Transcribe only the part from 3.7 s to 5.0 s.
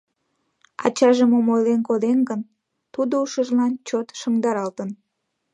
чот шыҥдаралтын.